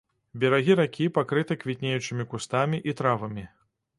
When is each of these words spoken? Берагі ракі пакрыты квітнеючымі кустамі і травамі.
Берагі 0.43 0.77
ракі 0.79 1.09
пакрыты 1.17 1.57
квітнеючымі 1.63 2.27
кустамі 2.31 2.77
і 2.93 2.95
травамі. 3.03 3.47